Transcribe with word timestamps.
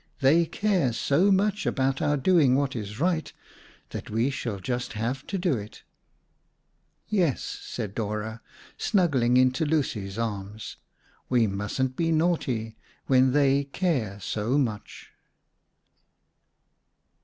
They 0.19 0.47
care 0.47 0.93
so 0.93 1.31
much 1.31 1.67
about 1.67 2.01
our 2.01 2.17
doing 2.17 2.55
what 2.55 2.75
is 2.75 2.99
right, 2.99 3.31
that 3.91 4.09
we 4.09 4.31
shall 4.31 4.57
just 4.59 4.93
have 4.93 5.27
to 5.27 5.37
do 5.37 5.53
it." 5.57 5.83
"Yes," 7.07 7.43
said 7.43 7.93
Dora, 7.93 8.41
snuggling 8.79 9.37
into 9.37 9.63
Lucy's 9.63 10.17
arms, 10.17 10.77
"we 11.29 11.45
mustn't 11.45 11.95
be 11.95 12.11
naughty 12.11 12.77
when 13.05 13.31
they 13.31 13.65
care 13.65 14.19
so 14.19 14.57
much." 14.57 15.11